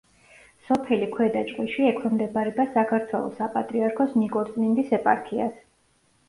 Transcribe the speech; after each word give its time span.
სოფელი 0.67 1.09
ქვედა 1.17 1.43
ჭყვიში 1.51 1.85
ექვემდებარება 1.89 2.65
საქართველოს 2.77 3.37
საპატრიარქოს 3.43 4.17
ნიკორწმინდის 4.23 4.91
ეპარქიას. 5.01 5.63